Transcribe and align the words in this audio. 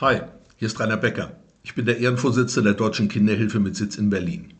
Hi, 0.00 0.22
hier 0.56 0.66
ist 0.66 0.80
Rainer 0.80 0.96
Becker. 0.96 1.36
Ich 1.62 1.76
bin 1.76 1.86
der 1.86 1.98
Ehrenvorsitzende 1.98 2.70
der 2.70 2.76
Deutschen 2.76 3.08
Kinderhilfe 3.08 3.60
mit 3.60 3.76
Sitz 3.76 3.96
in 3.96 4.10
Berlin. 4.10 4.54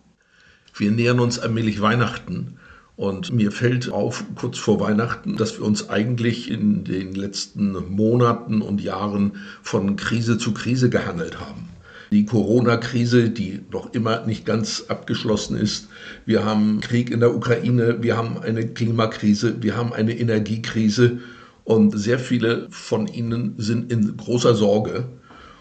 Wir 0.77 0.93
nähern 0.93 1.19
uns 1.19 1.41
allmählich 1.41 1.81
Weihnachten 1.81 2.59
und 2.95 3.33
mir 3.33 3.51
fällt 3.51 3.91
auf, 3.91 4.25
kurz 4.37 4.59
vor 4.59 4.79
Weihnachten, 4.79 5.35
dass 5.35 5.59
wir 5.59 5.67
uns 5.67 5.91
eigentlich 5.91 6.49
in 6.49 6.85
den 6.85 7.17
letzten 7.17 7.73
Monaten 7.97 8.63
und 8.63 8.81
Jahren 8.81 9.33
von 9.61 9.97
Krise 9.97 10.39
zu 10.39 10.55
Krise 10.55 10.89
gehandelt 10.89 11.41
haben. 11.41 11.69
Die 12.13 12.27
Corona-Krise, 12.27 13.31
die 13.31 13.61
noch 13.73 13.93
immer 13.93 14.25
nicht 14.27 14.47
ganz 14.47 14.85
abgeschlossen 14.87 15.57
ist. 15.57 15.89
Wir 16.25 16.45
haben 16.45 16.81
Krieg 16.81 17.11
in 17.11 17.19
der 17.19 17.35
Ukraine, 17.35 18.05
wir 18.05 18.17
haben 18.17 18.39
eine 18.39 18.69
Klimakrise, 18.69 19.61
wir 19.65 19.77
haben 19.77 19.93
eine 19.93 20.17
Energiekrise 20.17 21.19
und 21.65 21.99
sehr 21.99 22.19
viele 22.19 22.69
von 22.71 23.09
ihnen 23.09 23.55
sind 23.59 23.91
in 23.91 24.17
großer 24.17 24.55
Sorge. 24.55 25.09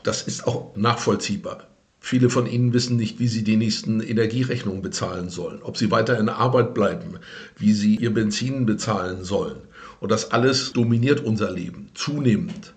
Das 0.04 0.22
ist 0.22 0.48
auch 0.48 0.76
nachvollziehbar. 0.76 1.68
Viele 2.06 2.30
von 2.30 2.48
Ihnen 2.48 2.74
wissen 2.74 2.98
nicht, 2.98 3.20
wie 3.20 3.30
sie 3.30 3.46
die 3.46 3.56
nächsten 3.56 4.02
Energierechnungen 4.02 4.82
bezahlen 4.82 5.30
sollen, 5.30 5.64
ob 5.64 5.78
sie 5.78 5.90
weiter 5.90 6.20
in 6.20 6.28
Arbeit 6.28 6.74
bleiben, 6.74 7.18
wie 7.58 7.72
sie 7.72 7.96
ihr 7.96 8.14
Benzin 8.14 8.66
bezahlen 8.66 9.24
sollen. 9.24 9.62
Und 10.02 10.12
das 10.12 10.32
alles 10.32 10.74
dominiert 10.74 11.22
unser 11.22 11.50
Leben 11.50 11.90
zunehmend. 11.94 12.74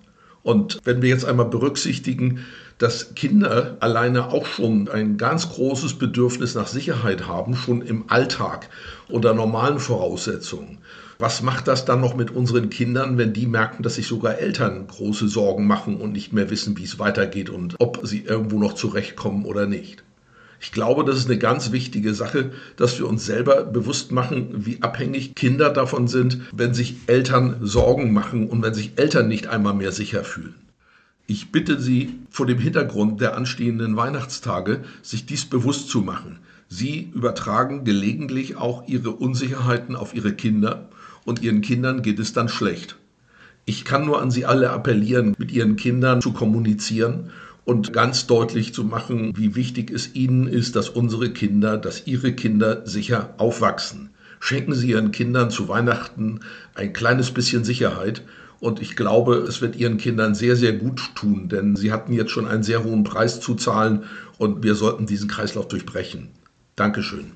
Und 0.47 0.79
wenn 0.85 1.03
wir 1.03 1.09
jetzt 1.09 1.25
einmal 1.25 1.47
berücksichtigen, 1.47 2.45
dass 2.79 3.17
Kinder 3.17 3.79
alleine 3.81 4.29
auch 4.29 4.47
schon 4.47 4.89
ein 4.89 5.17
ganz 5.17 5.49
großes 5.49 5.95
Bedürfnis 5.95 6.55
nach 6.55 6.69
Sicherheit 6.69 7.27
haben, 7.27 7.57
schon 7.57 7.83
im 7.83 8.05
Alltag 8.07 8.69
unter 9.09 9.35
normalen 9.35 9.81
Voraussetzungen. 9.81 10.79
Was 11.19 11.43
macht 11.43 11.67
das 11.67 11.85
dann 11.85 12.01
noch 12.01 12.15
mit 12.15 12.31
unseren 12.31 12.71
Kindern, 12.71 13.19
wenn 13.19 13.33
die 13.33 13.47
merken, 13.47 13.83
dass 13.83 13.97
sich 13.97 14.07
sogar 14.07 14.39
Eltern 14.39 14.87
große 14.87 15.27
Sorgen 15.27 15.67
machen 15.67 15.97
und 15.97 16.13
nicht 16.13 16.33
mehr 16.33 16.49
wissen, 16.49 16.79
wie 16.79 16.85
es 16.85 17.01
weitergeht 17.01 17.51
und 17.51 17.75
ob 17.81 18.07
sie 18.07 18.21
irgendwo 18.21 18.61
noch 18.61 18.75
zurechtkommen 18.75 19.47
oder 19.47 19.67
nicht? 19.67 20.05
Ich 20.61 20.73
glaube, 20.73 21.05
das 21.05 21.19
ist 21.19 21.27
eine 21.27 21.39
ganz 21.39 21.73
wichtige 21.73 22.15
Sache, 22.15 22.53
dass 22.77 22.99
wir 22.99 23.07
uns 23.07 23.27
selber 23.27 23.65
bewusst 23.65 24.13
machen, 24.13 24.67
wie 24.67 24.83
abhängig 24.83 25.35
Kinder 25.35 25.71
davon 25.71 26.09
sind, 26.09 26.39
wenn 26.53 26.75
sich 26.75 26.97
Eltern 27.07 27.59
Sorgen 27.61 28.13
machen 28.13 28.49
und 28.49 28.63
wenn 28.63 28.75
sich 28.75 28.93
Eltern 28.97 29.29
nicht 29.29 29.49
einmal 29.49 29.75
mehr 29.75 29.93
sicher 29.93 30.25
fühlen. 30.25 30.55
Ich 31.27 31.51
bitte 31.51 31.81
Sie 31.81 32.15
vor 32.31 32.47
dem 32.47 32.59
Hintergrund 32.59 33.21
der 33.21 33.37
anstehenden 33.37 33.97
Weihnachtstage, 33.97 34.85
sich 35.03 35.27
dies 35.27 35.45
bewusst 35.45 35.89
zu 35.91 36.01
machen. 36.01 36.39
Sie 36.69 37.11
übertragen 37.15 37.85
gelegentlich 37.85 38.57
auch 38.57 38.87
Ihre 38.89 39.11
Unsicherheiten 39.11 39.97
auf 39.97 40.15
Ihre 40.15 40.33
Kinder 40.33 40.89
und 41.25 41.43
Ihren 41.43 41.61
Kindern 41.61 42.03
geht 42.03 42.19
es 42.19 42.33
dann 42.33 42.49
schlecht. 42.49 42.97
Ich 43.65 43.85
kann 43.85 44.07
nur 44.07 44.23
an 44.23 44.31
Sie 44.31 44.47
alle 44.47 44.71
appellieren, 44.71 45.35
mit 45.39 45.51
Ihren 45.51 45.77
Kindern 45.77 46.23
zu 46.23 46.33
kommunizieren 46.33 47.31
und 47.67 47.93
ganz 47.93 48.27
deutlich 48.27 48.73
zu 48.73 48.85
machen, 48.85 49.33
wie 49.37 49.57
wichtig 49.57 49.91
es 49.91 50.15
ihnen 50.15 50.47
ist, 50.47 50.77
dass 50.77 50.89
unsere 50.89 51.31
Kinder, 51.31 51.77
dass 51.77 52.07
ihre 52.07 52.33
Kinder 52.33 52.87
sicher 52.87 53.35
aufwachsen. 53.37 54.11
Schenken 54.39 54.75
Sie 54.75 54.91
Ihren 54.91 55.11
Kindern 55.11 55.51
zu 55.51 55.69
Weihnachten 55.69 56.41
ein 56.75 56.93
kleines 56.93 57.33
bisschen 57.33 57.65
Sicherheit. 57.65 58.23
Und 58.61 58.81
ich 58.81 58.95
glaube, 58.95 59.37
es 59.39 59.61
wird 59.61 59.77
Ihren 59.77 59.99
Kindern 59.99 60.35
sehr, 60.35 60.57
sehr 60.57 60.75
gut 60.75 61.11
tun, 61.15 61.49
denn 61.49 61.75
sie 61.75 61.93
hatten 61.93 62.13
jetzt 62.13 62.31
schon 62.31 62.47
einen 62.47 62.63
sehr 62.63 62.85
hohen 62.85 63.03
Preis 63.03 63.41
zu 63.41 63.55
zahlen 63.55 64.05
und 64.39 64.63
wir 64.63 64.75
sollten 64.75 65.07
diesen 65.07 65.29
Kreislauf 65.29 65.69
durchbrechen. 65.69 66.29
Dankeschön. 66.77 67.33